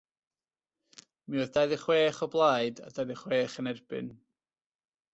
Mi 1.27 1.43
oedd 1.43 1.51
dau 1.59 1.67
ddeg 1.73 1.83
chwech 1.83 2.23
o 2.27 2.31
blaid 2.39 2.83
a 2.89 2.93
dau 2.97 3.09
ddeg 3.13 3.23
chwech 3.23 3.59
yn 3.65 3.75
erbyn. 3.75 4.15